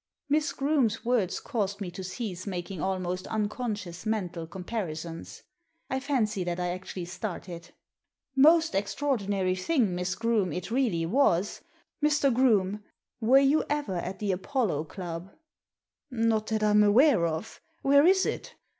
Miss 0.29 0.51
Groome's 0.51 1.05
words 1.05 1.39
caused 1.39 1.79
me 1.79 1.91
to 1.91 2.03
cease 2.03 2.47
making 2.47 2.81
almost 2.81 3.27
unconscious 3.27 4.03
mental 4.03 4.47
comparisons, 4.47 5.43
I 5.91 5.99
fancy 5.99 6.43
that 6.43 6.59
I 6.59 6.69
actually 6.71 7.05
started. 7.05 7.61
•* 7.63 7.71
Most 8.35 8.73
extraordinary 8.73 9.55
thing, 9.55 9.93
Miss 9.93 10.15
Groome, 10.15 10.51
it 10.53 10.71
really 10.71 11.05
was! 11.05 11.61
Mr. 12.03 12.33
Groome, 12.33 12.83
were 13.19 13.37
you 13.37 13.63
ever 13.69 13.97
at 13.97 14.17
the 14.17 14.31
Apollo 14.31 14.85
Club?"" 14.85 15.35
Not 16.09 16.47
that 16.47 16.63
I 16.63 16.71
am 16.71 16.81
aware 16.81 17.27
of. 17.27 17.61
Where 17.83 18.07
is 18.07 18.25
it 18.25 18.55